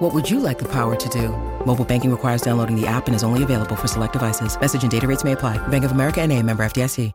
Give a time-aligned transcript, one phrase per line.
[0.00, 1.28] What would you like the power to do?
[1.66, 4.58] Mobile banking requires downloading the app and is only available for select devices.
[4.58, 5.58] Message and data rates may apply.
[5.68, 7.12] Bank of America and a member FDIC.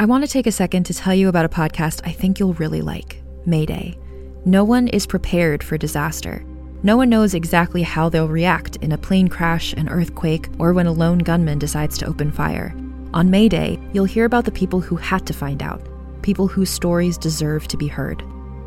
[0.00, 2.54] I want to take a second to tell you about a podcast I think you'll
[2.54, 3.96] really like Mayday.
[4.44, 6.44] No one is prepared for disaster.
[6.82, 10.88] No one knows exactly how they'll react in a plane crash, an earthquake, or when
[10.88, 12.74] a lone gunman decides to open fire.
[13.14, 15.80] On Mayday, you'll hear about the people who had to find out,
[16.22, 18.24] people whose stories deserve to be heard.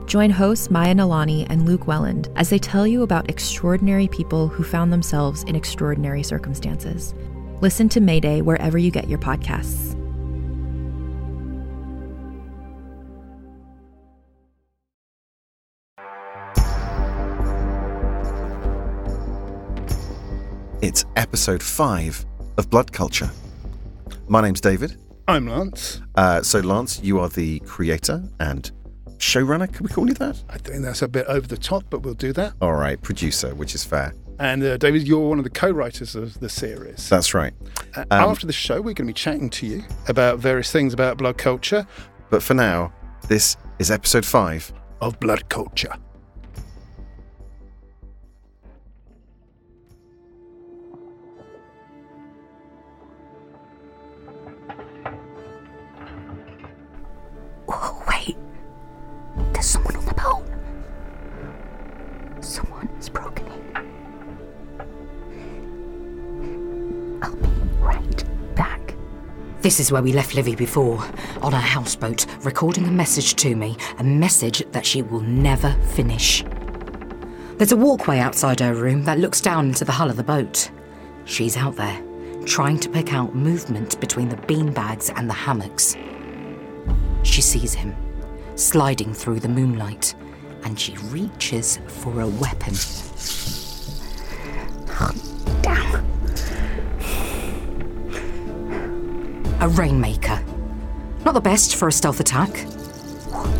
[0.07, 4.63] Join hosts Maya Nalani and Luke Welland as they tell you about extraordinary people who
[4.63, 7.13] found themselves in extraordinary circumstances.
[7.59, 9.95] Listen to Mayday wherever you get your podcasts.
[20.81, 22.25] It's episode five
[22.57, 23.29] of Blood Culture.
[24.29, 24.95] My name's David.
[25.27, 25.99] I'm Lance.
[26.15, 28.71] Uh, so, Lance, you are the creator and
[29.17, 29.71] showrunner.
[29.71, 30.41] Can we call you that?
[30.49, 32.53] I think that's a bit over the top, but we'll do that.
[32.61, 34.13] All right, producer, which is fair.
[34.39, 37.09] And uh, David, you're one of the co-writers of the series.
[37.09, 37.53] That's right.
[37.95, 41.17] Uh, after the show, we're going to be chatting to you about various things about
[41.17, 41.87] blood culture.
[42.29, 42.93] But for now,
[43.27, 44.71] this is episode five.
[45.01, 45.93] Of blood culture.
[69.67, 71.05] This is where we left Livy before,
[71.41, 76.45] on a houseboat, recording a message to me, a message that she will never finish.
[77.57, 80.71] There's a walkway outside her room that looks down into the hull of the boat.
[81.25, 82.01] She's out there,
[82.45, 85.97] trying to pick out movement between the beanbags and the hammocks.
[87.23, 87.93] She sees him,
[88.55, 90.15] sliding through the moonlight,
[90.63, 92.73] and she reaches for a weapon.
[99.59, 100.43] A rainmaker.
[101.25, 102.49] Not the best for a stealth attack.
[103.31, 103.51] One,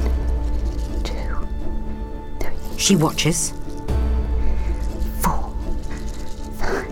[1.04, 1.48] two,
[2.40, 3.52] three, She watches,
[5.22, 5.52] four,
[6.60, 6.88] five,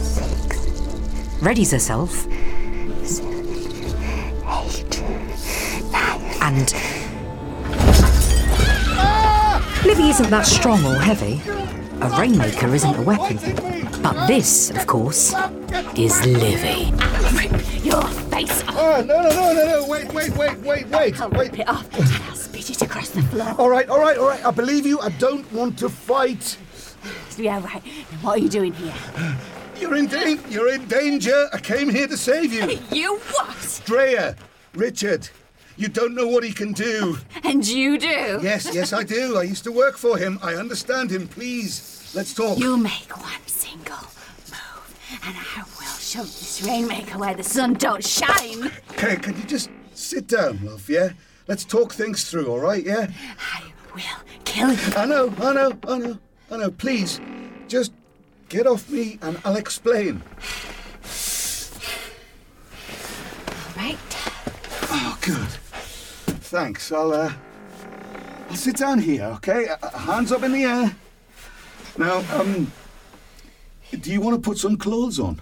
[0.00, 0.56] six,
[1.40, 2.10] readies herself,
[3.06, 3.46] seven,
[4.48, 5.02] eight,
[5.92, 6.20] nine.
[6.42, 6.74] and.
[9.86, 11.40] Livy isn't that strong or heavy.
[12.00, 13.38] A rainmaker isn't a weapon.
[14.02, 15.32] But this, of course,
[15.96, 16.92] is Livy.
[18.34, 18.74] Face off.
[18.76, 19.86] Oh, no, no, no, no, no.
[19.88, 21.20] Wait, wait, wait, wait, wait.
[21.20, 21.52] I'll wait.
[21.52, 23.54] rip it off and I'll spit it across the floor.
[23.58, 24.44] All right, all right, all right.
[24.44, 24.98] I believe you.
[24.98, 26.58] I don't want to fight.
[27.38, 27.80] Yeah, right.
[27.84, 28.92] Then what are you doing here?
[29.78, 30.48] You're in danger.
[30.48, 31.48] You're in danger.
[31.52, 32.80] I came here to save you.
[32.90, 33.82] You what?
[33.84, 34.34] Drea,
[34.74, 35.28] Richard,
[35.76, 37.18] you don't know what he can do.
[37.44, 38.40] And you do?
[38.42, 39.36] Yes, yes, I do.
[39.36, 40.40] I used to work for him.
[40.42, 41.28] I understand him.
[41.28, 42.58] Please, let's talk.
[42.58, 44.08] You make one single
[44.50, 45.62] move, and I
[46.14, 48.70] shove this rainmaker where the sun don't shine.
[48.92, 51.08] Okay, can you just sit down, love, yeah?
[51.48, 53.10] Let's talk things through, all right, yeah?
[53.52, 54.02] I will
[54.44, 54.78] kill you.
[54.96, 56.18] I know, I know, I know,
[56.52, 56.70] I know.
[56.70, 57.20] Please,
[57.66, 57.92] just
[58.48, 60.22] get off me and I'll explain.
[63.66, 63.98] All right.
[64.92, 65.48] Oh, good.
[66.44, 66.92] Thanks.
[66.92, 67.32] I'll, uh,
[68.50, 69.66] I'll sit down here, okay?
[69.82, 70.94] Uh, hands up in the air.
[71.98, 72.70] Now, um,
[73.90, 75.40] do you want to put some clothes on?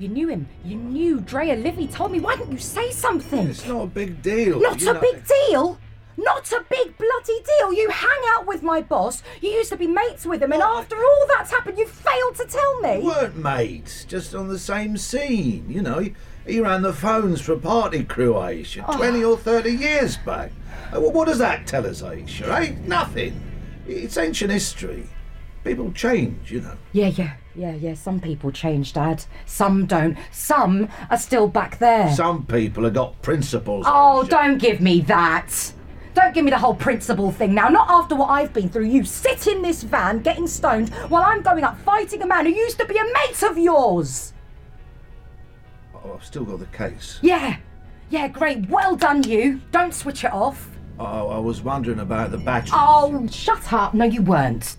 [0.00, 0.48] You knew him.
[0.64, 1.54] You knew Drea.
[1.56, 2.20] Livy told me.
[2.20, 3.48] Why didn't you say something?
[3.48, 4.58] It's not a big deal.
[4.60, 5.00] Not you a know.
[5.00, 5.78] big deal.
[6.16, 7.72] Not a big bloody deal.
[7.72, 9.22] You hang out with my boss.
[9.40, 12.44] You used to be mates with him, and after all that's happened, you failed to
[12.46, 12.98] tell me.
[12.98, 15.64] We weren't mates, just on the same scene.
[15.68, 16.14] You know, he,
[16.46, 18.96] he ran the phones for a party crew, Aisha, Oh.
[18.98, 20.52] 20 or 30 years back.
[20.92, 22.74] Uh, what does that tell us, Aisha, eh?
[22.86, 23.40] Nothing.
[23.86, 25.06] It's ancient history.
[25.64, 26.76] People change, you know.
[26.92, 27.94] Yeah, yeah, yeah, yeah.
[27.94, 29.24] Some people change, Dad.
[29.46, 30.16] Some don't.
[30.30, 32.10] Some are still back there.
[32.14, 33.84] Some people have got principles.
[33.88, 35.72] Oh, don't give me that.
[36.14, 37.68] Don't give me the whole principle thing now.
[37.68, 38.86] Not after what I've been through.
[38.86, 42.52] You sit in this van getting stoned while I'm going up fighting a man who
[42.52, 44.32] used to be a mate of yours.
[45.94, 47.18] Oh, I've still got the case.
[47.22, 47.56] Yeah.
[48.10, 48.68] Yeah, great.
[48.68, 49.60] Well done, you.
[49.70, 50.68] Don't switch it off.
[50.98, 52.72] Oh, I was wondering about the batteries.
[52.74, 53.94] Oh, shut up.
[53.94, 54.76] No, you weren't.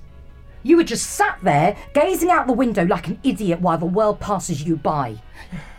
[0.64, 4.20] You were just sat there, gazing out the window like an idiot while the world
[4.20, 5.22] passes you by.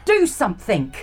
[0.05, 0.94] Do something.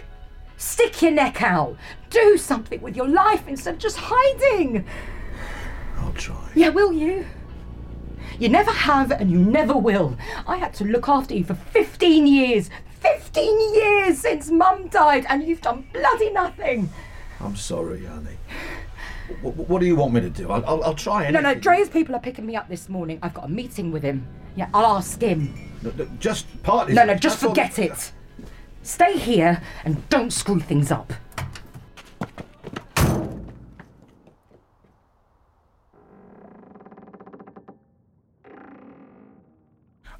[0.57, 1.77] Stick your neck out.
[2.09, 4.85] Do something with your life instead of just hiding.
[5.97, 6.49] I'll try.
[6.53, 7.25] Yeah, will you?
[8.37, 10.17] You never have and you never will.
[10.47, 12.69] I had to look after you for 15 years.
[12.99, 16.89] 15 years since Mum died, and you've done bloody nothing.
[17.39, 18.37] I'm sorry, honey.
[19.41, 20.49] What, what do you want me to do?
[20.51, 21.43] I'll, I'll, I'll try No, anything.
[21.43, 23.19] no, Dre's people are picking me up this morning.
[23.21, 24.27] I've got a meeting with him.
[24.55, 25.53] Yeah, I'll ask him.
[25.81, 26.93] No, no, Just partly.
[26.93, 28.11] No, no, just that's all- forget it.
[28.81, 31.13] Stay here and don't screw things up.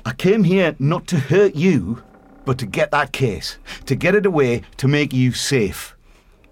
[0.05, 2.03] I came here not to hurt you,
[2.45, 5.95] but to get that case, to get it away, to make you safe.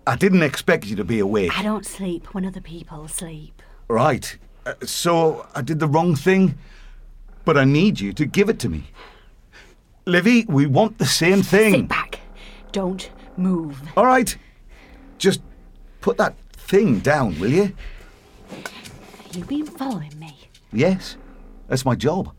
[0.07, 1.57] I didn't expect you to be awake.
[1.59, 3.61] I don't sleep when other people sleep.
[3.89, 4.37] Right.
[4.65, 6.57] Uh, so I did the wrong thing,
[7.43, 8.85] but I need you to give it to me.
[10.05, 11.73] Livy, we want the same thing.
[11.73, 12.21] Sit back.
[12.71, 13.81] Don't move.
[13.97, 14.35] All right.
[15.17, 15.41] Just
[15.99, 17.73] put that thing down, will you?
[19.33, 20.37] You've been following me.
[20.71, 21.17] Yes.
[21.67, 22.33] That's my job.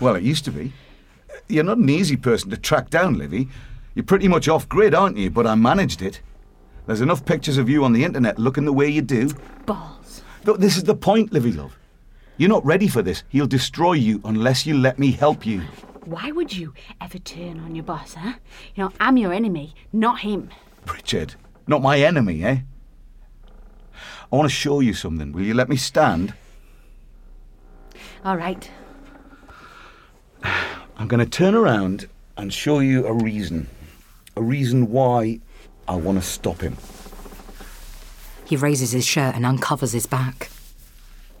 [0.00, 0.72] Well, it used to be.
[1.48, 3.48] You're not an easy person to track down, Livy.
[3.94, 5.30] You're pretty much off grid, aren't you?
[5.30, 6.20] But I managed it.
[6.86, 9.30] There's enough pictures of you on the internet looking the way you do.
[9.66, 10.22] Balls.
[10.44, 11.78] Look, this is the point, Livy, love.
[12.36, 13.22] You're not ready for this.
[13.28, 15.62] He'll destroy you unless you let me help you.
[16.04, 18.34] Why would you ever turn on your boss, huh?
[18.74, 20.50] You know, I'm your enemy, not him.
[20.84, 21.36] Pritchard,
[21.68, 22.58] not my enemy, eh?
[24.32, 25.30] I want to show you something.
[25.30, 26.34] Will you let me stand?
[28.24, 28.68] All right.
[30.42, 33.68] I'm going to turn around and show you a reason.
[34.36, 35.40] A reason why
[35.92, 36.78] I want to stop him.
[38.46, 40.48] He raises his shirt and uncovers his back,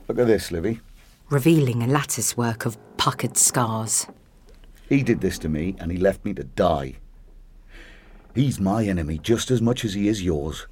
[0.08, 0.80] Look at this, Livy.
[1.30, 4.06] revealing a lattice work of puckered scars.
[4.90, 6.96] He did this to me and he left me to die.
[8.34, 10.66] He's my enemy just as much as he is yours.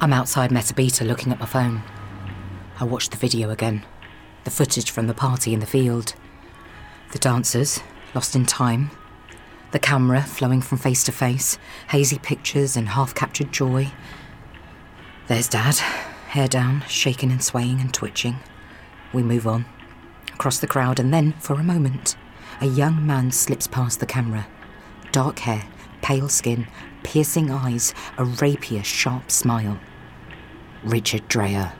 [0.00, 1.82] I'm outside Metabeta looking at my phone.
[2.78, 3.84] I watch the video again.
[4.44, 6.14] The footage from the party in the field.
[7.12, 7.80] The dancers,
[8.14, 8.90] lost in time.
[9.70, 11.58] The camera flowing from face to face,
[11.90, 13.92] hazy pictures and half captured joy.
[15.28, 15.76] There's Dad,
[16.28, 18.36] hair down, shaking and swaying and twitching.
[19.12, 19.64] We move on,
[20.34, 22.16] across the crowd, and then, for a moment,
[22.60, 24.46] a young man slips past the camera.
[25.12, 25.64] Dark hair,
[26.00, 26.66] pale skin,
[27.02, 29.78] piercing eyes, a rapier, sharp smile.
[30.82, 31.72] Richard Dreyer.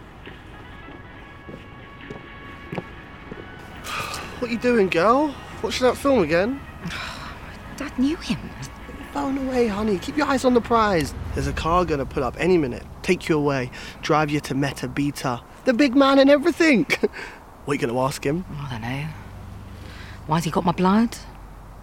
[4.52, 5.34] You doing, girl?
[5.62, 6.60] Watching that film again?
[7.78, 8.38] Dad knew him.
[9.12, 9.98] Phone away, honey.
[9.98, 11.14] Keep your eyes on the prize.
[11.32, 12.84] There's a car gonna pull up any minute.
[13.02, 13.70] Take you away.
[14.02, 15.40] Drive you to Meta Beta.
[15.64, 16.84] The big man and everything.
[17.64, 18.44] what are you gonna ask him?
[18.50, 19.06] I don't know.
[20.26, 21.16] Why's he got my blood?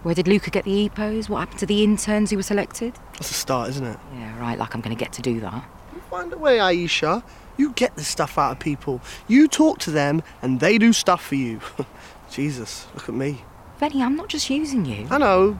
[0.04, 1.28] Where did Luca get the EPOs?
[1.28, 2.94] What happened to the interns who were selected?
[3.14, 3.98] That's a start, isn't it?
[4.14, 5.62] Yeah, right, like I'm going to get to do that.
[6.08, 7.22] Find a way, Aisha.
[7.58, 9.02] You get this stuff out of people.
[9.28, 11.60] You talk to them, and they do stuff for you.
[12.30, 13.42] Jesus, look at me.
[13.78, 15.06] Benny, I'm not just using you.
[15.10, 15.58] I know.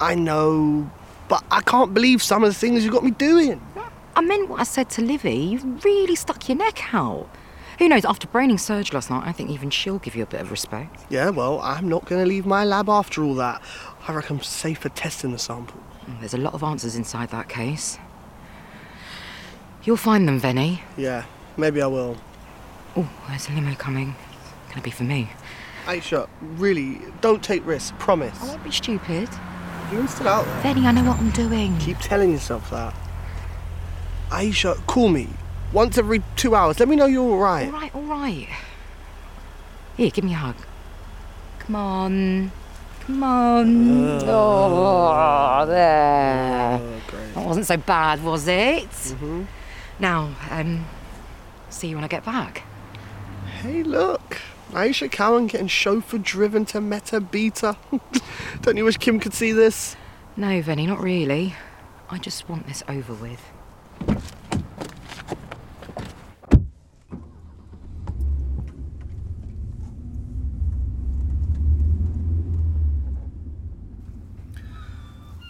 [0.00, 0.90] I know.
[1.28, 3.60] But I can't believe some of the things you got me doing.
[4.14, 5.34] I meant what I said to Livy.
[5.36, 7.28] You've really stuck your neck out.
[7.78, 10.40] Who knows, after braining Serge last night, I think even she'll give you a bit
[10.40, 11.04] of respect.
[11.10, 13.60] Yeah, well, I'm not going to leave my lab after all that.
[14.08, 15.82] I reckon I'm safe for testing the samples.
[16.06, 17.98] Mm, There's a lot of answers inside that case.
[19.84, 20.80] You'll find them, Venny.
[20.96, 21.24] Yeah,
[21.56, 22.16] maybe I will.
[22.96, 24.14] Oh, there's a limo coming.
[24.76, 25.30] Gonna be for me.
[25.86, 28.38] Aisha, really, don't take risks, promise.
[28.42, 29.26] I won't be stupid.
[29.90, 30.74] You're still out there.
[30.74, 31.78] Venny, I know what I'm doing.
[31.78, 32.94] Keep telling yourself that.
[34.28, 35.28] Aisha, call me.
[35.72, 36.78] Once every two hours.
[36.78, 37.68] Let me know you're alright.
[37.68, 38.48] All right, all right.
[39.96, 40.56] Here, give me a hug.
[41.60, 42.52] Come on.
[43.00, 44.20] Come on.
[44.28, 46.80] oh, there.
[46.82, 47.00] Oh.
[47.34, 48.90] That wasn't so bad, was it?
[48.90, 49.44] Mm-hmm.
[50.00, 50.84] Now, um,
[51.70, 52.64] see you when I get back.
[53.62, 54.38] Hey, look.
[54.72, 57.76] Aisha Cowan getting chauffeur driven to Meta Beta.
[58.62, 59.96] Don't you wish Kim could see this?
[60.36, 61.54] No, Venny, not really.
[62.10, 63.40] I just want this over with.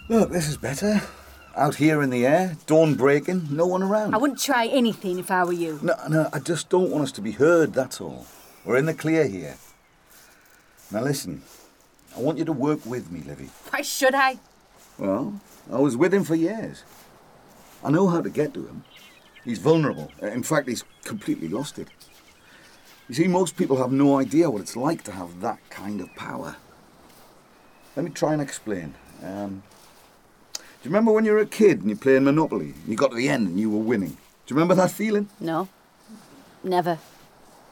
[0.09, 1.01] Look, this is better.
[1.55, 4.13] Out here in the air, dawn breaking, no one around.
[4.13, 5.79] I wouldn't try anything if I were you.
[5.81, 8.25] No, no, I just don't want us to be heard, that's all.
[8.67, 9.55] We're in the clear here.
[10.91, 11.41] Now listen,
[12.13, 13.49] I want you to work with me, Livy.
[13.69, 14.39] Why should I?
[14.97, 15.39] Well,
[15.71, 16.83] I was with him for years.
[17.81, 18.83] I know how to get to him.
[19.45, 20.11] He's vulnerable.
[20.21, 21.87] In fact, he's completely lost it.
[23.07, 26.13] You see, most people have no idea what it's like to have that kind of
[26.15, 26.57] power.
[27.95, 28.95] Let me try and explain.
[29.23, 29.63] Um,
[30.53, 32.73] do you remember when you were a kid and you played Monopoly?
[32.73, 34.17] And you got to the end and you were winning.
[34.45, 35.29] Do you remember that feeling?
[35.39, 35.69] No.
[36.65, 36.99] Never.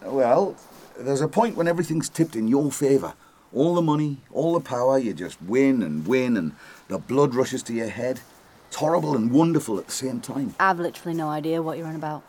[0.02, 0.56] Well,
[0.98, 3.14] there's a point when everything's tipped in your favour.
[3.54, 6.54] All the money, all the power, you just win and win, and
[6.88, 8.20] the blood rushes to your head.
[8.68, 10.56] It's horrible and wonderful at the same time.
[10.60, 12.24] I've literally no idea what you're on about.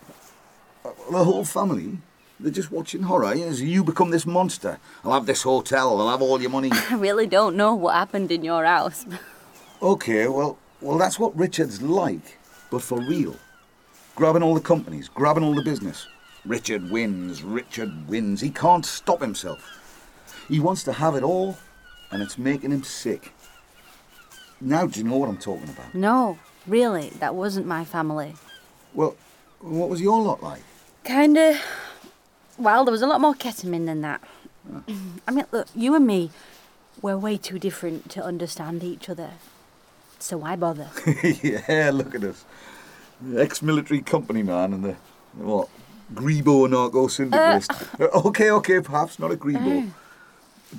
[0.84, 1.98] Uh, the whole family,
[2.38, 4.78] they're just watching horror as you become this monster.
[5.04, 6.70] I'll have this hotel, I'll have all your money.
[6.90, 9.04] I really don't know what happened in your house.
[9.82, 12.38] okay, well, well, that's what Richard's like,
[12.70, 13.36] but for real.
[14.14, 16.06] Grabbing all the companies, grabbing all the business.
[16.46, 18.40] Richard wins, Richard wins.
[18.40, 19.62] He can't stop himself.
[20.48, 21.58] He wants to have it all,
[22.10, 23.32] and it's making him sick.
[24.60, 25.94] Now, do you know what I'm talking about?
[25.94, 28.34] No, really, that wasn't my family.
[28.94, 29.16] Well,
[29.60, 30.62] what was your lot like?
[31.04, 31.58] Kinda.
[32.58, 34.22] Well, there was a lot more ketamine than that.
[34.72, 34.82] Ah.
[35.28, 36.30] I mean, look, you and me,
[37.02, 39.32] we're way too different to understand each other.
[40.18, 40.88] So why bother?
[41.42, 42.44] yeah, look at us.
[43.36, 44.96] Ex military company man and the,
[45.34, 45.68] what,
[46.14, 47.72] Grebo narco syndicalist.
[47.98, 49.90] Uh, okay, okay, perhaps not a Grebo.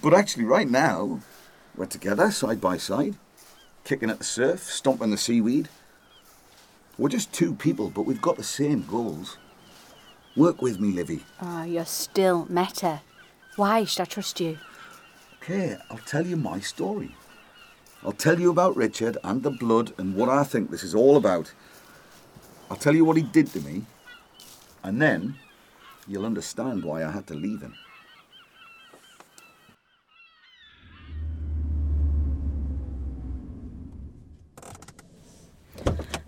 [0.02, 1.20] But actually, right now,
[1.76, 3.16] we're together, side by side,
[3.84, 5.70] kicking at the surf, stomping the seaweed.
[6.98, 9.38] We're just two people, but we've got the same goals.
[10.36, 11.26] Work with me, Livy.
[11.42, 13.02] Oh, you're still meta.
[13.56, 14.58] Why should I trust you?
[15.42, 17.16] Okay, I'll tell you my story.
[18.04, 21.18] I'll tell you about Richard and the blood and what I think this is all
[21.18, 21.54] about.
[22.70, 23.86] I'll tell you what he did to me,
[24.84, 25.36] and then
[26.08, 27.76] you'll understand why I had to leave him.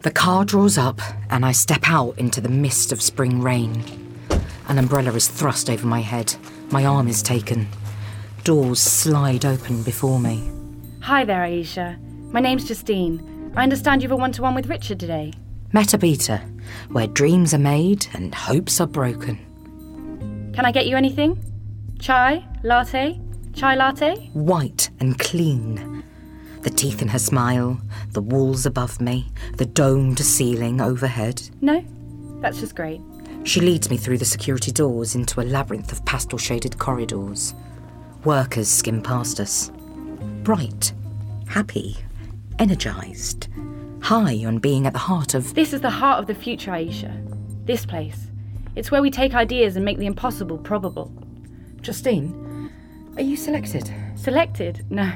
[0.01, 3.83] The car draws up, and I step out into the mist of spring rain.
[4.69, 6.35] An umbrella is thrust over my head.
[6.71, 7.67] My arm is taken.
[8.45, 10.49] Doors slide open before me.
[11.01, 11.99] Hi there, Aisha.
[12.31, 13.51] My name's Justine.
[13.57, 15.33] I understand you've a one to one with Richard today.
[15.73, 16.48] Metabeta,
[16.89, 19.37] where dreams are made and hopes are broken.
[20.53, 21.43] Can I get you anything?
[21.99, 22.45] Chai?
[22.63, 23.19] Latte?
[23.53, 24.29] Chai latte?
[24.33, 26.03] White and clean.
[26.61, 27.79] The teeth in her smile,
[28.11, 31.41] the walls above me, the domed ceiling overhead.
[31.61, 31.83] No?
[32.41, 33.01] That's just great.
[33.43, 37.53] She leads me through the security doors into a labyrinth of pastel shaded corridors.
[38.25, 39.71] Workers skim past us.
[40.43, 40.93] Bright,
[41.47, 41.97] happy,
[42.59, 43.47] energized,
[44.01, 45.53] high on being at the heart of.
[45.53, 47.11] This is the heart of the future, Aisha.
[47.65, 48.27] This place.
[48.75, 51.11] It's where we take ideas and make the impossible probable.
[51.81, 52.71] Justine,
[53.15, 53.91] are you selected?
[54.15, 54.85] Selected?
[54.89, 55.11] No.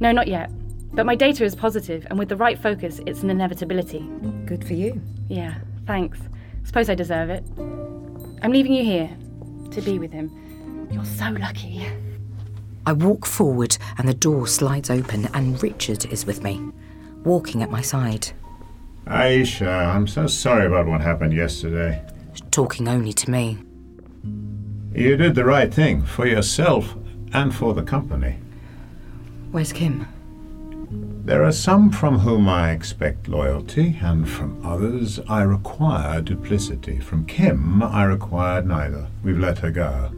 [0.00, 0.50] No, not yet.
[0.94, 4.00] But my data is positive, and with the right focus, it's an inevitability.
[4.44, 5.00] Good for you.
[5.28, 5.54] Yeah,
[5.86, 6.20] thanks.
[6.64, 7.44] Suppose I deserve it.
[8.42, 9.10] I'm leaving you here
[9.70, 10.88] to be with him.
[10.90, 11.86] You're so lucky.
[12.84, 16.60] I walk forward, and the door slides open, and Richard is with me,
[17.24, 18.32] walking at my side.
[19.06, 22.04] Aisha, I'm so sorry about what happened yesterday.
[22.50, 23.58] Talking only to me.
[24.94, 26.94] You did the right thing for yourself
[27.32, 28.36] and for the company.
[29.50, 30.06] Where's Kim?
[31.24, 36.98] There are some from whom I expect loyalty, and from others I require duplicity.
[37.00, 39.06] From Kim, I required neither.
[39.22, 40.10] We've let her go.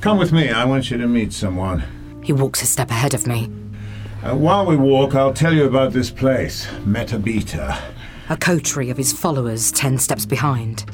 [0.00, 1.84] Come with me, I want you to meet someone.
[2.22, 3.48] He walks a step ahead of me.
[4.24, 7.78] Uh, while we walk, I'll tell you about this place, Metabeta.
[8.30, 10.86] A coterie of his followers ten steps behind.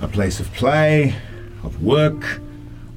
[0.00, 1.14] A place of play,
[1.62, 2.40] of work,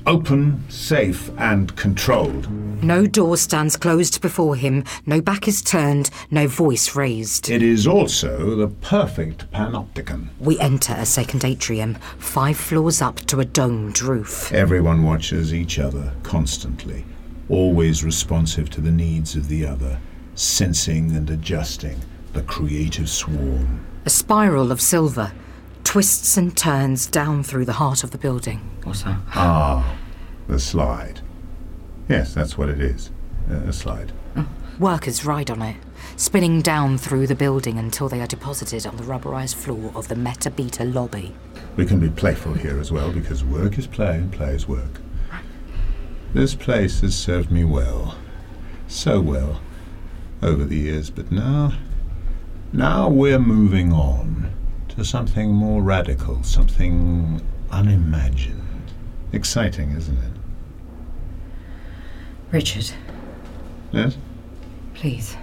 [0.07, 2.49] open, safe, and controlled.
[2.81, 7.49] No door stands closed before him, no back is turned, no voice raised.
[7.49, 10.29] It is also the perfect panopticon.
[10.39, 14.53] We enter a second atrium, five floors up to a domed roof.
[14.53, 17.03] Everyone watches each other constantly,
[17.51, 19.99] always responsive to the needs of the other,
[20.35, 21.99] sensing and adjusting
[22.33, 23.85] the creative swarm.
[24.05, 25.33] A spiral of silver
[25.83, 28.59] twists and turns down through the heart of the building.
[28.83, 29.19] What's that?
[29.35, 29.97] Ah,
[30.47, 31.19] the slide.
[32.07, 33.11] Yes, that's what it is.
[33.49, 34.13] Uh, a slide.
[34.37, 34.47] Oh.
[34.79, 35.75] Workers ride on it,
[36.15, 40.15] spinning down through the building until they are deposited on the rubberized floor of the
[40.15, 41.35] Metabeta lobby.
[41.75, 45.01] We can be playful here as well because work is play and play is work.
[46.33, 48.15] This place has served me well.
[48.87, 49.61] So well.
[50.41, 51.73] Over the years, but now.
[52.73, 54.51] Now we're moving on
[54.89, 58.91] to something more radical, something unimagined.
[59.33, 60.31] Exciting, isn't it?
[62.51, 62.91] Richard.
[63.91, 64.17] Yes?
[64.93, 65.35] Please.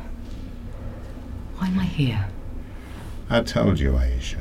[1.56, 2.28] Why am I here?
[3.28, 4.38] I told you, Aisha.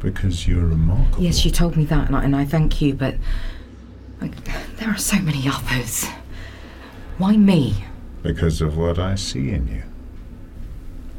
[0.00, 1.22] Because you're remarkable.
[1.22, 3.16] Yes, you told me that, and I, and I thank you, but
[4.24, 6.06] like, there are so many others.
[7.18, 7.84] Why me?
[8.22, 9.82] Because of what I see in you.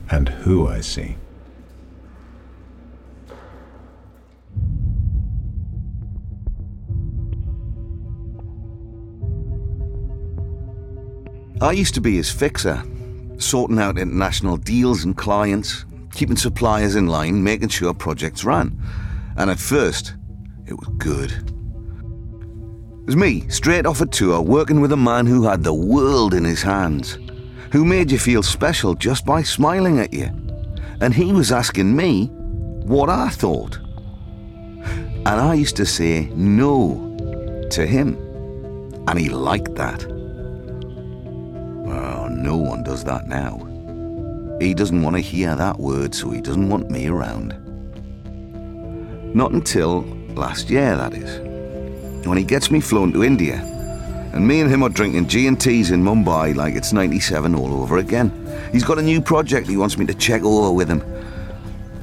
[0.09, 1.17] And who I see.
[11.61, 12.83] I used to be his fixer,
[13.37, 18.79] sorting out international deals and clients, keeping suppliers in line, making sure projects ran.
[19.37, 20.13] And at first,
[20.67, 21.54] it was good.
[23.05, 26.33] It was me, straight off a tour, working with a man who had the world
[26.33, 27.19] in his hands,
[27.71, 30.31] who made you feel special just by smiling at you.
[31.01, 33.77] And he was asking me what I thought.
[33.77, 38.15] And I used to say no to him.
[39.07, 40.03] And he liked that.
[41.85, 43.59] Well, no one does that now.
[44.59, 47.53] He doesn't want to hear that word, so he doesn't want me around.
[49.35, 50.01] Not until
[50.33, 51.54] last year, that is.
[52.25, 53.57] When he gets me flown to India,
[54.33, 58.31] and me and him are drinking G&Ts in Mumbai like it's 97 all over again.
[58.71, 61.03] He's got a new project he wants me to check over with him.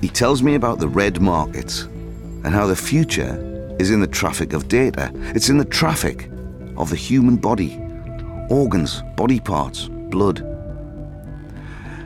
[0.00, 4.52] He tells me about the red markets and how the future is in the traffic
[4.52, 5.10] of data.
[5.34, 6.30] It's in the traffic
[6.76, 7.78] of the human body
[8.48, 10.46] organs, body parts, blood.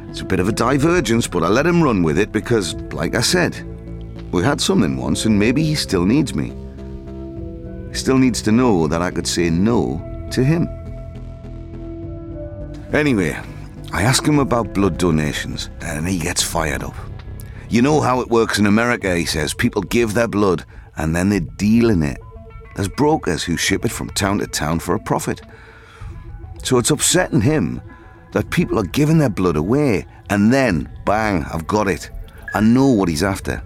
[0.08, 3.14] It's a bit of a divergence, but I let him run with it because, like
[3.14, 3.62] I said,
[4.32, 6.52] we had something once and maybe he still needs me.
[7.96, 10.68] Still needs to know that I could say no to him.
[12.92, 13.36] Anyway,
[13.92, 16.94] I ask him about blood donations and he gets fired up.
[17.70, 19.54] You know how it works in America, he says.
[19.54, 20.64] People give their blood
[20.96, 22.18] and then they deal in it.
[22.76, 25.40] There's brokers who ship it from town to town for a profit.
[26.62, 27.80] So it's upsetting him
[28.32, 32.10] that people are giving their blood away and then, bang, I've got it.
[32.54, 33.64] I know what he's after.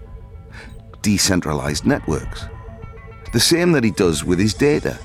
[1.03, 2.47] Decentralized networks.
[3.33, 4.99] The same that he does with his data.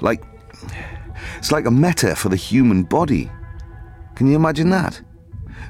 [0.00, 0.22] Like,
[1.38, 3.30] it's like a meta for the human body.
[4.14, 5.00] Can you imagine that?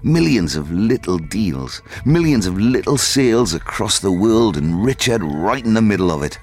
[0.03, 5.75] Millions of little deals, millions of little sales across the world, and Richard right in
[5.75, 6.39] the middle of it,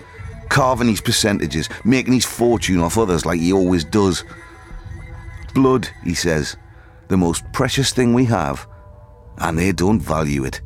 [0.50, 4.24] carving his percentages, making his fortune off others like he always does.
[5.54, 6.58] Blood, he says,
[7.10, 8.68] the most precious thing we have,
[9.38, 10.62] and they don't value it.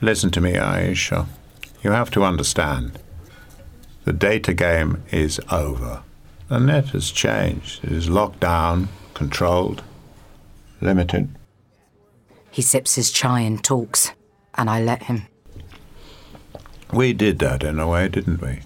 [0.00, 1.26] Listen to me, Aisha.
[1.82, 2.98] You have to understand.
[4.04, 6.02] The data game is over.
[6.48, 7.84] The net has changed.
[7.84, 9.82] It is locked down, controlled,
[10.80, 11.28] limited.
[12.50, 14.12] He sips his chai and talks,
[14.54, 15.26] and I let him.
[16.92, 18.60] We did that in a way, didn't we?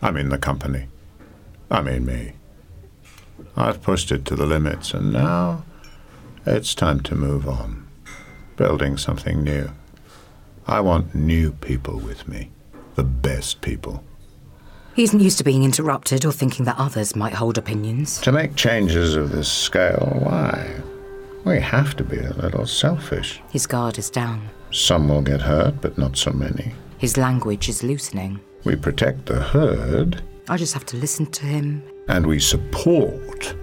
[0.00, 0.88] I mean, the company.
[1.70, 2.32] I mean, me.
[3.56, 5.64] I've pushed it to the limits, and now
[6.44, 7.86] it's time to move on.
[8.56, 9.70] Building something new.
[10.66, 12.50] I want new people with me.
[12.94, 14.04] The best people.
[14.94, 18.20] He isn't used to being interrupted or thinking that others might hold opinions.
[18.20, 20.80] To make changes of this scale, why?
[21.44, 23.40] We have to be a little selfish.
[23.50, 24.48] His guard is down.
[24.70, 26.72] Some will get hurt, but not so many.
[26.98, 28.38] His language is loosening.
[28.64, 30.22] We protect the herd.
[30.48, 31.82] I just have to listen to him.
[32.08, 33.56] And we support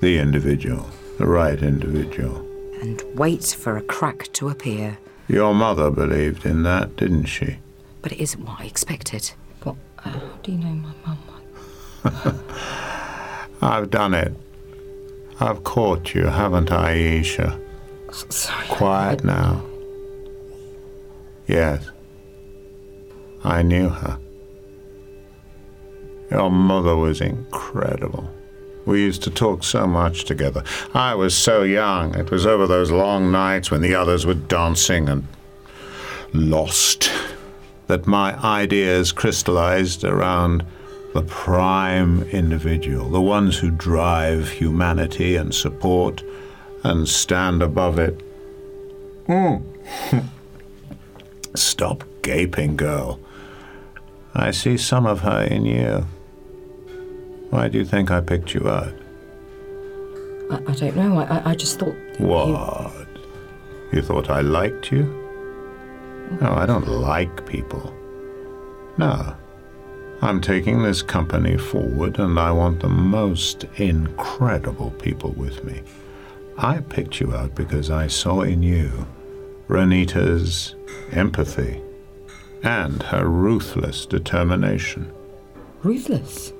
[0.00, 0.86] the individual,
[1.18, 2.36] the right individual.
[2.82, 4.98] And wait for a crack to appear.
[5.30, 7.58] Your mother believed in that, didn't she?
[8.02, 9.30] But it isn't what I expected.
[9.62, 9.76] What?
[10.00, 12.44] How do you know my mum?
[13.62, 14.34] I've done it.
[15.38, 17.62] I've caught you, haven't I, Aisha?
[18.10, 18.66] Sorry.
[18.66, 19.62] Quiet now.
[21.46, 21.88] Yes.
[23.44, 24.18] I knew her.
[26.32, 28.28] Your mother was incredible.
[28.90, 30.64] We used to talk so much together.
[30.94, 32.16] I was so young.
[32.16, 35.28] It was over those long nights when the others were dancing and
[36.32, 37.08] lost
[37.86, 40.66] that my ideas crystallized around
[41.14, 46.24] the prime individual, the ones who drive humanity and support
[46.82, 48.20] and stand above it.
[49.28, 49.62] Mm.
[51.54, 53.20] Stop gaping, girl.
[54.34, 56.06] I see some of her in you.
[57.50, 58.94] Why do you think I picked you out?
[60.50, 61.18] I, I don't know.
[61.18, 61.96] I, I just thought.
[62.18, 63.06] What?
[63.92, 65.02] You thought I liked you?
[66.40, 67.92] No, I don't like people.
[68.96, 69.34] No.
[70.22, 75.82] I'm taking this company forward and I want the most incredible people with me.
[76.58, 79.06] I picked you out because I saw in you
[79.66, 80.76] Renita's
[81.12, 81.80] empathy
[82.62, 85.10] and her ruthless determination.
[85.82, 86.52] Ruthless?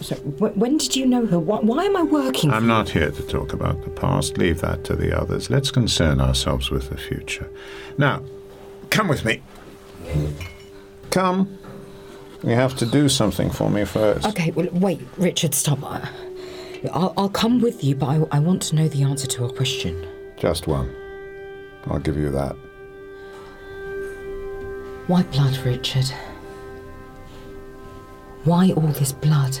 [0.00, 1.38] So, wh- when did you know her?
[1.38, 2.50] Why, why am I working?
[2.50, 4.38] I'm not here to talk about the past.
[4.38, 5.50] Leave that to the others.
[5.50, 7.50] Let's concern ourselves with the future.
[7.98, 8.22] Now,
[8.88, 9.42] come with me.
[11.10, 11.58] Come.
[12.42, 14.26] You have to do something for me first.
[14.26, 15.82] Okay, well, wait, Richard, stop.
[16.92, 19.52] I'll, I'll come with you, but I, I want to know the answer to a
[19.52, 20.06] question.
[20.38, 20.90] Just one.
[21.86, 22.56] I'll give you that.
[25.06, 26.06] Why blood, Richard?
[28.44, 29.60] Why all this blood?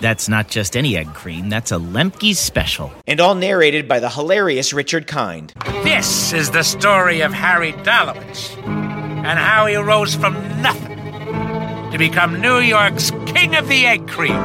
[0.00, 2.92] That's not just any egg cream, that's a Lemke's special.
[3.06, 5.52] And all narrated by the hilarious Richard Kind.
[5.82, 10.98] This is the story of Harry Dalowitz and how he rose from nothing
[11.90, 14.38] to become New York's King of the Egg Cream.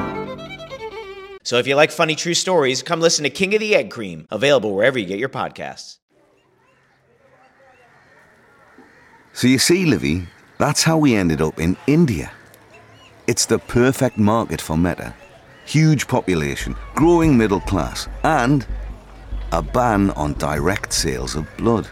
[1.43, 4.27] So if you like funny true stories, come listen to King of the Egg Cream,
[4.31, 5.97] available wherever you get your podcasts.
[9.33, 12.31] So you see, Livy, that's how we ended up in India.
[13.27, 15.13] It's the perfect market for Meta.
[15.73, 18.63] Huge population, growing middle class, and
[19.51, 21.87] a ban on direct sales of blood.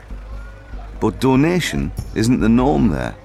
[1.00, 3.16] But donation isn't the norm there.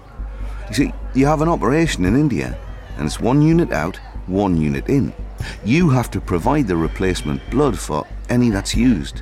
[0.70, 2.58] You see, you have an operation in India,
[2.96, 3.96] and it's one unit out,
[4.28, 5.12] one unit in.
[5.62, 9.20] You have to provide the replacement blood for any that's used.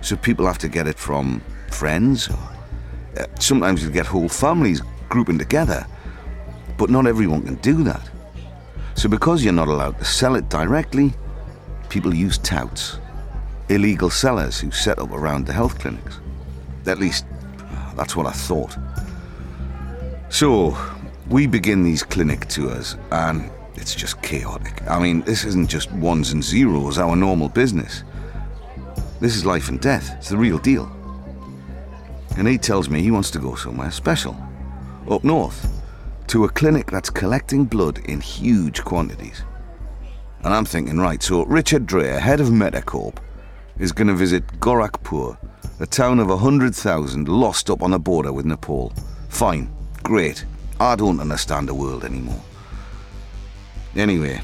[0.00, 5.36] So people have to get it from friends, uh, sometimes you get whole families grouping
[5.36, 5.86] together.
[6.78, 8.08] But not everyone can do that.
[9.00, 11.14] So, because you're not allowed to sell it directly,
[11.88, 12.98] people use touts,
[13.70, 16.20] illegal sellers who set up around the health clinics.
[16.84, 17.24] At least,
[17.60, 18.76] ah, that's what I thought.
[20.28, 20.76] So,
[21.30, 24.82] we begin these clinic tours, and it's just chaotic.
[24.86, 28.04] I mean, this isn't just ones and zeros, our normal business.
[29.18, 30.92] This is life and death, it's the real deal.
[32.36, 34.36] And he tells me he wants to go somewhere special,
[35.08, 35.79] up north
[36.30, 39.42] to a clinic that's collecting blood in huge quantities.
[40.44, 43.16] And I'm thinking, right, so Richard Dreher, head of Metacorp,
[43.80, 45.36] is going to visit Gorakhpur,
[45.80, 48.92] a town of 100,000 lost up on the border with Nepal.
[49.28, 50.44] Fine, great.
[50.78, 52.40] I don't understand the world anymore.
[53.96, 54.40] Anyway,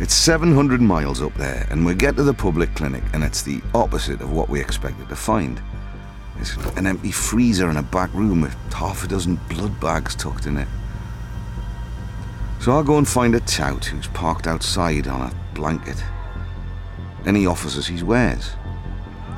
[0.00, 3.60] it's 700 miles up there, and we get to the public clinic, and it's the
[3.74, 5.60] opposite of what we expected to find.
[6.40, 10.46] It's an empty freezer in a back room with half a dozen blood bags tucked
[10.46, 10.68] in it.
[12.60, 16.02] So I'll go and find a tout who's parked outside on a blanket.
[17.24, 18.52] Then he offers us his wares.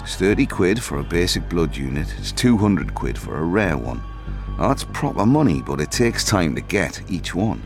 [0.01, 4.03] It's 30 quid for a basic blood unit, it's 200 quid for a rare one.
[4.59, 7.63] Now, that's proper money, but it takes time to get each one.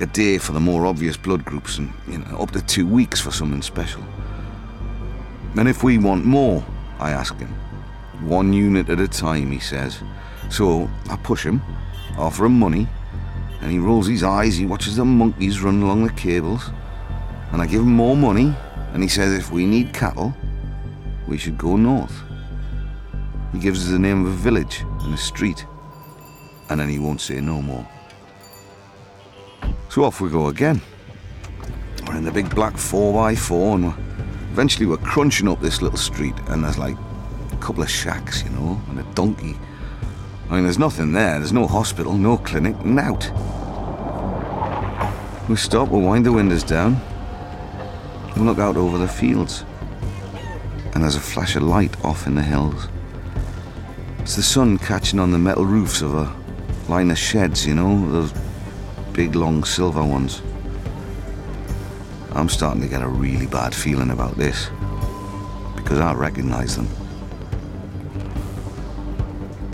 [0.00, 3.20] A day for the more obvious blood groups, and you know, up to two weeks
[3.20, 4.02] for something special.
[5.56, 6.64] And if we want more,
[6.98, 7.54] I ask him.
[8.20, 10.02] One unit at a time, he says.
[10.50, 11.62] So I push him,
[12.16, 12.86] offer him money,
[13.60, 16.70] and he rolls his eyes, he watches the monkeys run along the cables.
[17.52, 18.54] And I give him more money,
[18.92, 20.34] and he says if we need cattle,
[21.26, 22.22] we should go north.
[23.52, 25.64] He gives us the name of a village and a street,
[26.68, 27.86] and then he won't say no more.
[29.88, 30.80] So off we go again.
[32.06, 33.94] We're in the big black 4x4, and
[34.50, 36.96] eventually we're crunching up this little street, and there's like
[37.54, 39.56] a couple of shacks, you know, and a donkey.
[40.50, 41.38] I mean, there's nothing there.
[41.38, 43.30] There's no hospital, no clinic, nout.
[45.48, 47.00] We stop, we wind the windows down,
[48.34, 49.64] and look out over the fields.
[50.94, 52.88] And there's a flash of light off in the hills.
[54.20, 56.34] It's the sun catching on the metal roofs of a
[56.88, 58.32] line of sheds, you know, those
[59.12, 60.42] big long silver ones.
[62.32, 64.70] I'm starting to get a really bad feeling about this
[65.76, 66.88] because I recognize them.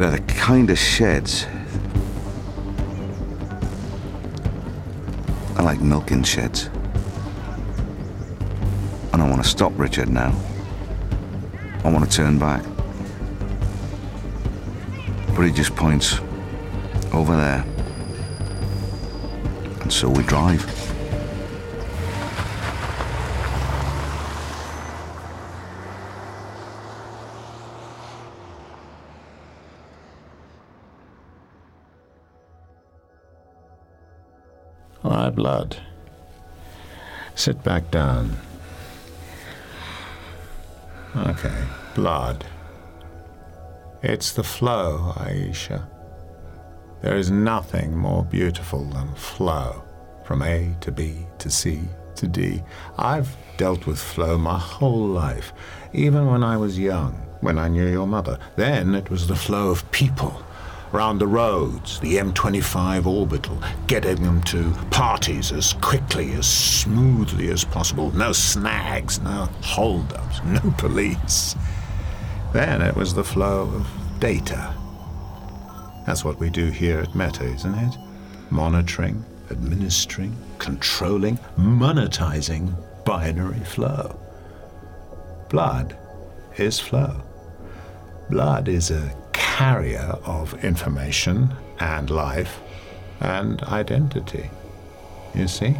[0.01, 1.45] They're the kind of sheds
[5.57, 6.71] I like milking sheds.
[9.13, 10.35] And I want to stop Richard now.
[11.85, 12.65] I want to turn back.
[15.37, 16.19] But he just points
[17.13, 17.63] over there.
[19.83, 20.80] And so we drive.
[35.41, 35.79] Blood.
[37.35, 38.37] Sit back down.
[41.17, 42.45] Okay, blood.
[44.03, 45.89] It's the flow, Aisha.
[47.01, 49.83] There is nothing more beautiful than flow
[50.27, 51.81] from A to B to C
[52.17, 52.63] to D.
[52.99, 55.55] I've dealt with flow my whole life,
[55.95, 58.39] even when I was young, when I knew your mother.
[58.57, 60.43] Then it was the flow of people
[60.93, 67.65] round the roads, the M25 orbital, getting them to parties as quickly, as smoothly as
[67.65, 68.11] possible.
[68.13, 71.55] No snags, no hold-ups, no police.
[72.53, 73.87] Then it was the flow of
[74.19, 74.75] data.
[76.07, 77.97] That's what we do here at Meta, isn't it?
[78.51, 82.75] Monitoring, administering, controlling, monetizing
[83.05, 84.19] binary flow.
[85.49, 85.97] Blood
[86.57, 87.23] is flow.
[88.29, 89.15] Blood is a
[89.61, 92.61] carrier of information and life
[93.21, 94.49] and identity.
[95.35, 95.77] You see?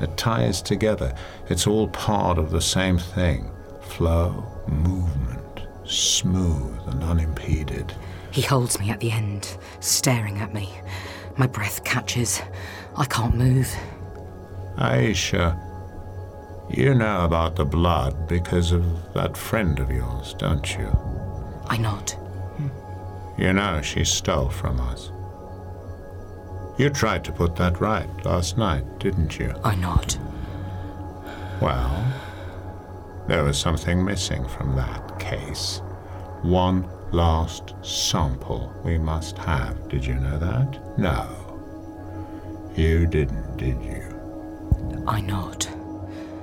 [0.00, 1.12] It ties together.
[1.48, 7.92] It's all part of the same thing flow, movement, smooth and unimpeded.
[8.30, 10.72] He holds me at the end, staring at me.
[11.36, 12.42] My breath catches.
[12.96, 13.74] I can't move.
[14.76, 15.58] Aisha,
[16.70, 20.88] you know about the blood because of that friend of yours, don't you?
[21.66, 22.14] I nod.
[23.36, 25.10] You know she stole from us.
[26.78, 29.54] You tried to put that right last night, didn't you?
[29.62, 30.16] I nod.
[31.60, 32.04] Well,
[33.28, 35.80] there was something missing from that case.
[36.42, 39.88] One last sample we must have.
[39.88, 40.98] Did you know that?
[40.98, 41.28] No.
[42.74, 45.04] You didn't, did you?
[45.06, 45.66] I nod.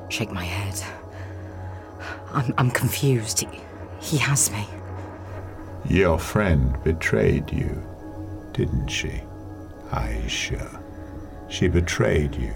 [0.10, 0.82] Shake my head.
[2.34, 3.42] I'm, I'm confused.
[3.42, 3.48] He,
[4.00, 4.66] he has me.
[5.88, 7.82] Your friend betrayed you,
[8.54, 9.22] didn't she?
[9.90, 10.82] Aisha.
[11.50, 12.54] She betrayed you.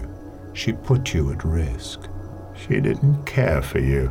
[0.54, 2.08] She put you at risk.
[2.56, 4.10] She didn't care for you.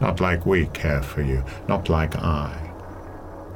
[0.00, 1.42] Not like we care for you.
[1.68, 2.70] Not like I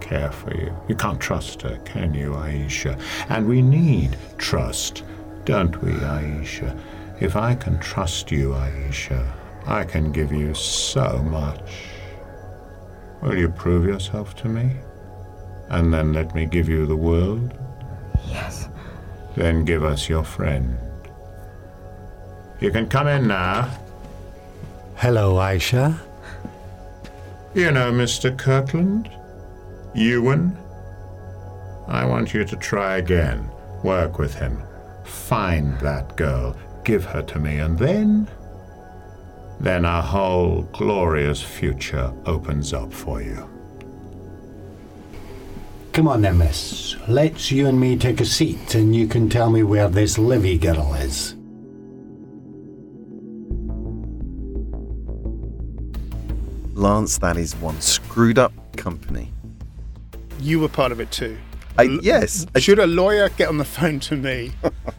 [0.00, 0.74] care for you.
[0.88, 3.00] You can't trust her, can you, Aisha?
[3.28, 5.04] And we need trust,
[5.44, 6.78] don't we, Aisha?
[7.20, 9.26] If I can trust you, Aisha,
[9.66, 11.60] I can give you so much.
[13.22, 14.76] Will you prove yourself to me?
[15.70, 17.52] And then let me give you the world?
[18.28, 18.68] Yes.
[19.36, 20.78] Then give us your friend.
[22.60, 23.70] You can come in now.
[24.96, 25.98] Hello, Aisha.
[27.54, 28.36] You know Mr.
[28.36, 29.10] Kirkland?
[29.94, 30.56] Ewan?
[31.86, 33.50] I want you to try again.
[33.82, 34.62] Work with him.
[35.04, 36.56] Find that girl.
[36.84, 37.58] Give her to me.
[37.58, 38.28] And then.
[39.60, 43.48] Then a whole glorious future opens up for you.
[45.92, 46.96] Come on then, miss.
[47.08, 50.56] Let's you and me take a seat and you can tell me where this Livy
[50.56, 51.34] girl is.
[56.74, 59.32] Lance, that is one screwed up company.
[60.38, 61.36] You were part of it too.
[61.76, 62.46] I, yes.
[62.56, 64.52] Should a lawyer get on the phone to me,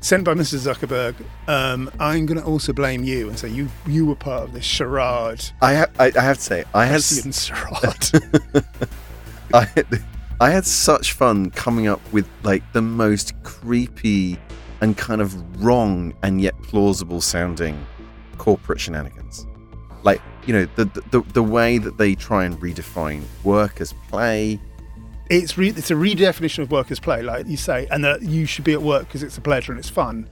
[0.00, 0.58] sent by Mr.
[0.58, 1.14] Zuckerberg,
[1.48, 4.64] um, I'm going to also blame you and say you you were part of this
[4.64, 5.44] charade.
[5.60, 8.64] I, ha- I, I have to say, I had Hessian charade.
[9.54, 10.04] I had,
[10.40, 14.38] I had such fun coming up with like the most creepy
[14.80, 17.86] and kind of wrong and yet plausible sounding
[18.38, 19.46] corporate shenanigans.
[20.02, 24.60] Like you know the the, the way that they try and redefine work as play.
[25.28, 28.46] It's re- it's a redefinition of work as play, like you say, and that you
[28.46, 30.28] should be at work because it's a pleasure and it's fun,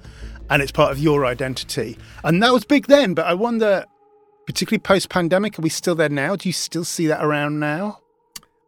[0.50, 1.98] and it's part of your identity.
[2.22, 3.84] And that was big then, but I wonder,
[4.46, 6.36] particularly post pandemic, are we still there now?
[6.36, 8.00] Do you still see that around now?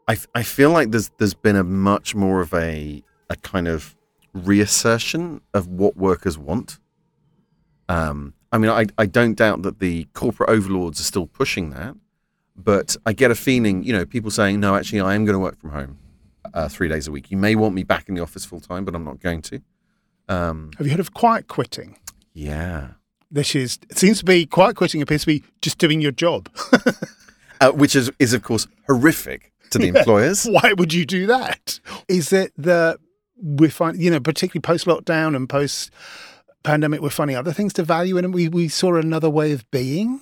[0.09, 3.97] I I feel like there's there's been a much more of a a kind of
[4.33, 6.79] reassertion of what workers want.
[7.89, 11.95] Um, I mean, I I don't doubt that the corporate overlords are still pushing that,
[12.57, 15.41] but I get a feeling, you know, people saying, no, actually, I am going to
[15.41, 15.99] work from home
[16.55, 17.31] uh, three days a week.
[17.31, 19.61] You may want me back in the office full time, but I'm not going to.
[20.29, 21.99] Um, Have you heard of quiet quitting?
[22.33, 22.89] yeah.
[23.29, 26.49] This is it seems to be quiet quitting appears to be just doing your job.
[27.59, 29.99] Uh, which is, is, of course, horrific to the Yeah.
[30.01, 30.45] employers.
[30.45, 31.81] Why would you do that?
[32.07, 32.99] Is it that
[33.43, 35.91] we find, you know, particularly post lockdown and post
[36.65, 40.21] pandemic, we're finding other things to value and we, we saw another way of being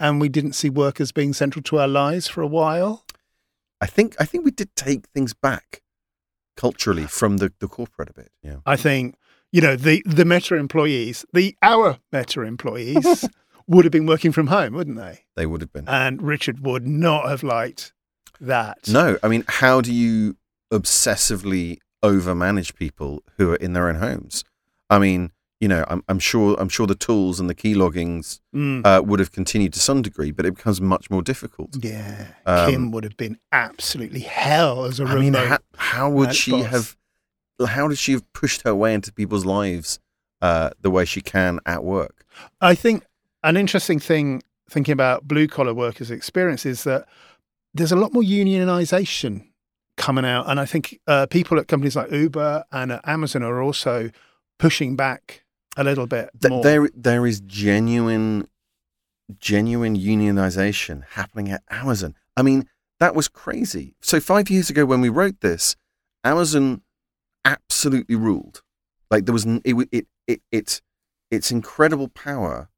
[0.00, 3.04] and we didn't see work as being central to our lives for a while?
[3.84, 5.82] I think I think we did take things back
[6.56, 8.30] culturally from the, the corporate a bit.
[8.42, 8.56] Yeah.
[8.64, 9.16] I think,
[9.52, 13.28] you know, the, the Meta employees, the our Meta employees
[13.66, 15.26] would have been working from home, wouldn't they?
[15.36, 15.86] They would have been.
[15.86, 17.92] And Richard would not have liked
[18.40, 18.88] that.
[18.88, 20.38] No, I mean, how do you
[20.72, 24.44] obsessively overmanage people who are in their own homes?
[24.88, 25.30] I mean,
[25.64, 28.82] you know, I'm, I'm sure I'm sure the tools and the key loggings Mm.
[28.84, 31.70] uh, would have continued to some degree, but it becomes much more difficult.
[31.82, 32.26] Yeah.
[32.46, 36.50] Um, Kim would have been absolutely hell as a I mean, how, how would she
[36.52, 36.66] boss.
[36.66, 36.96] have?
[37.76, 39.98] How did she have pushed her way into people's lives
[40.42, 42.24] uh, the way she can at work?
[42.60, 43.04] I think
[43.42, 47.06] an interesting thing thinking about blue collar workers' experience is that
[47.74, 48.22] there's a lot more
[48.68, 49.46] unionization
[49.96, 50.48] coming out.
[50.48, 54.10] And I think uh, people at companies like Uber and Amazon are also
[54.58, 55.43] pushing back
[55.76, 56.62] a little bit Th- more.
[56.62, 58.48] there there is genuine
[59.38, 62.14] genuine unionization happening at Amazon.
[62.36, 62.68] I mean,
[63.00, 63.96] that was crazy.
[64.02, 65.76] So 5 years ago when we wrote this,
[66.22, 66.82] Amazon
[67.44, 68.62] absolutely ruled.
[69.10, 70.82] Like there was it it it, it
[71.30, 72.68] its incredible power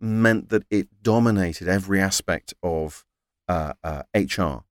[0.00, 3.04] meant that it dominated every aspect of
[3.48, 4.64] uh, uh, HR.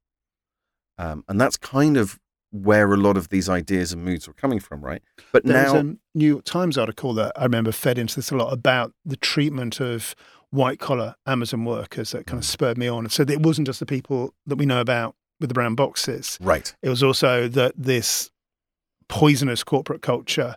[0.97, 2.19] Um, and that's kind of
[2.63, 5.01] where a lot of these ideas and moods were coming from, right?
[5.31, 8.35] But There's now a New York Times article that I remember fed into this a
[8.37, 10.15] lot about the treatment of
[10.51, 12.27] white collar Amazon workers that Mm.
[12.27, 13.09] kind of spurred me on.
[13.09, 16.37] So it wasn't just the people that we know about with the brown boxes.
[16.41, 16.73] Right.
[16.81, 18.29] It was also that this
[19.09, 20.55] poisonous corporate culture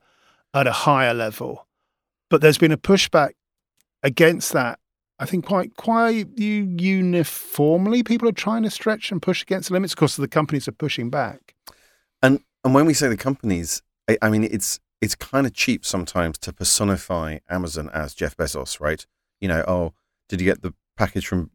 [0.55, 1.67] at a higher level.
[2.31, 3.31] But there's been a pushback
[4.03, 4.79] against that.
[5.19, 9.93] I think quite quite uniformly, people are trying to stretch and push against the limits.
[9.95, 11.55] Of course, the companies are pushing back.
[12.23, 15.85] And and when we say the companies, I, I mean it's it's kind of cheap
[15.85, 19.07] sometimes to personify Amazon as Jeff Bezos, right?
[19.41, 19.95] You know, oh,
[20.29, 21.51] did you get the package from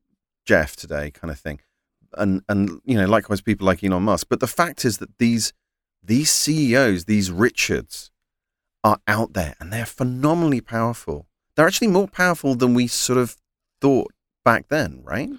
[0.45, 1.59] Jeff today, kind of thing,
[2.13, 4.27] and and you know, likewise people like Elon Musk.
[4.29, 5.53] But the fact is that these
[6.01, 8.11] these CEOs, these Richards,
[8.83, 11.27] are out there and they're phenomenally powerful.
[11.55, 13.37] They're actually more powerful than we sort of
[13.79, 14.11] thought
[14.43, 15.29] back then, right?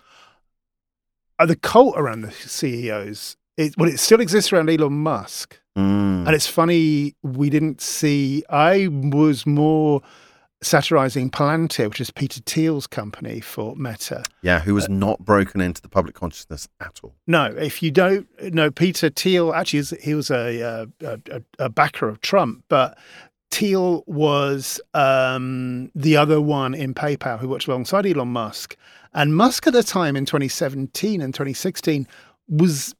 [1.39, 5.61] Uh, the cult around the CEOs, it, well, it still exists around Elon Musk.
[5.77, 6.27] Mm.
[6.27, 10.03] And it's funny, we didn't see, I was more
[10.63, 14.25] satirizing Palantir, which is Peter Thiel's company for Meta.
[14.43, 17.15] Yeah, who was not broken into the public consciousness at all.
[17.27, 21.43] No, if you don't know, Peter Thiel actually is, he was a, uh, a, a,
[21.59, 22.97] a backer of Trump, but
[23.51, 28.77] Thiel was um, the other one in PayPal who worked alongside Elon Musk.
[29.13, 32.09] And Musk at the time in 2017 and 2016
[32.49, 32.95] was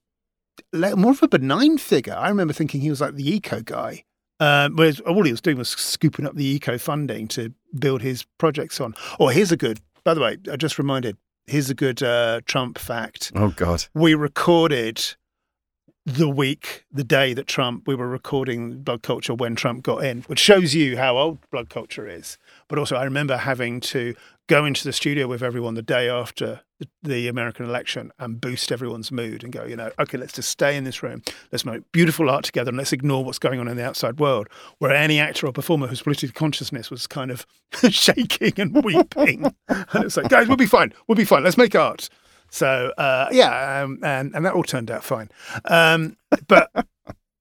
[0.73, 2.15] more of a benign figure.
[2.17, 4.05] I remember thinking he was like the eco guy.
[4.41, 8.25] Um, whereas all he was doing was scooping up the eco funding to build his
[8.39, 8.95] projects on.
[9.21, 12.79] Oh, here's a good, by the way, I just reminded, here's a good uh, Trump
[12.79, 13.31] fact.
[13.37, 13.87] Oh God.
[13.95, 15.03] We recorded
[16.07, 20.23] the week, the day that Trump, we were recording Blood Culture when Trump got in,
[20.23, 22.37] which shows you how old Blood Culture is.
[22.69, 24.15] But also, I remember having to
[24.47, 26.61] go into the studio with everyone the day after
[27.03, 30.77] the, American election and boost everyone's mood and go, you know, okay, let's just stay
[30.77, 31.23] in this room.
[31.51, 34.49] Let's make beautiful art together and let's ignore what's going on in the outside world.
[34.79, 37.47] Where any actor or performer whose political consciousness was kind of
[37.91, 39.45] shaking and weeping.
[39.69, 40.93] and it's like, guys, we'll be fine.
[41.07, 41.43] We'll be fine.
[41.45, 42.11] Let's make art.
[42.55, 45.29] So uh, yeah, um, and and that all turned out fine.
[45.65, 46.71] Um, but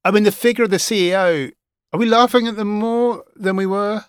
[0.03, 1.51] I mean, the figure of the CEO.
[1.93, 4.05] Are we laughing at them more than we were?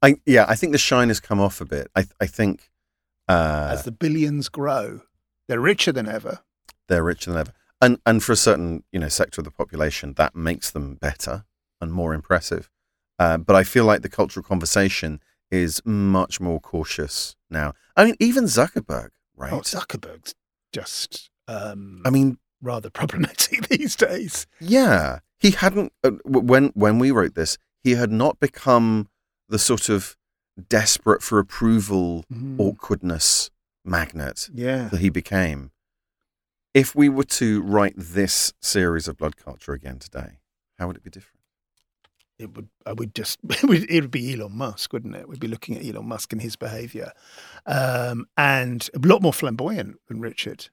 [0.00, 1.90] I yeah, I think the shine has come off a bit.
[1.94, 2.70] I I think
[3.28, 5.02] uh, As the billions grow,
[5.48, 6.40] they're richer than ever.
[6.88, 7.52] they're richer than ever,
[7.82, 11.44] and and for a certain you know sector of the population, that makes them better
[11.78, 12.70] and more impressive.
[13.18, 15.20] Uh, but I feel like the cultural conversation
[15.50, 17.74] is much more cautious now.
[17.94, 19.52] I mean, even Zuckerberg, right?
[19.52, 20.34] Oh, Zuckerberg's
[20.72, 21.30] just.
[21.48, 24.46] Um, I mean, rather problematic these days.
[24.60, 29.08] Yeah, he hadn't uh, when when we wrote this, he had not become
[29.48, 30.16] the sort of
[30.68, 32.58] desperate for approval, Mhm.
[32.60, 33.50] awkwardness
[33.84, 34.88] magnet Yeah.
[34.88, 35.72] that he became.
[36.74, 40.38] If we were to write this series of Blood Culture again today,
[40.78, 41.40] how would it be different?
[42.42, 42.68] It would.
[42.84, 43.38] I would just.
[43.50, 45.28] It would, it would be Elon Musk, wouldn't it?
[45.28, 47.12] We'd be looking at Elon Musk and his behaviour,
[47.66, 50.68] um, and a lot more flamboyant than Richard.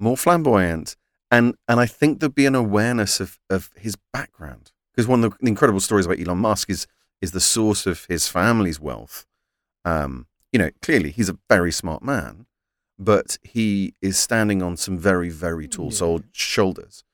[0.00, 0.96] More flamboyant,
[1.30, 5.34] and and I think there'd be an awareness of of his background because one of
[5.40, 6.86] the incredible stories about Elon Musk is
[7.20, 9.26] is the source of his family's wealth.
[9.84, 12.46] Um, you know, clearly he's a very smart man,
[12.98, 17.04] but he is standing on some very very tall sol- shoulders,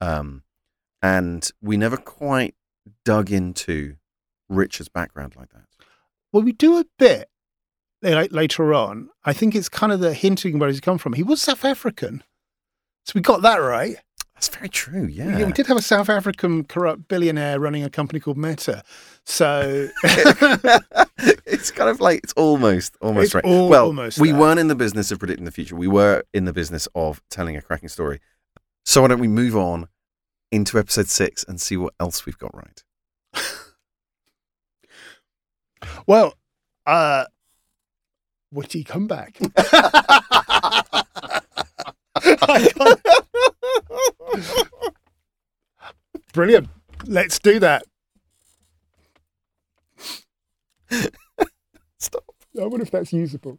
[0.00, 0.42] um,
[1.02, 2.54] and we never quite
[3.04, 3.96] dug into
[4.48, 5.64] Richard's background like that.
[6.32, 7.28] Well, we do a bit
[8.02, 9.08] eh, la- later on.
[9.24, 11.12] I think it's kind of the hinting where he's come from.
[11.14, 12.22] He was South African,
[13.04, 13.96] so we got that right.
[14.34, 15.06] That's very true.
[15.06, 18.82] Yeah, we did have a South African corrupt billionaire running a company called Meta.
[19.24, 23.44] So it's kind of like it's almost almost It's right.
[23.44, 24.40] al- well, almost we there.
[24.40, 25.76] weren't in the business of predicting the future.
[25.76, 28.20] We were in the business of telling a cracking story.
[28.84, 29.86] So why don't we move on
[30.52, 32.84] into episode six and see what else we've got right?
[36.06, 36.34] Well,
[36.86, 37.24] uh,
[38.52, 39.36] witty comeback.
[39.56, 41.42] I
[42.76, 43.00] can't-
[46.32, 46.68] Brilliant.
[47.04, 47.82] Let's do that.
[51.98, 52.24] Stop.
[52.60, 53.58] I wonder if that's usable.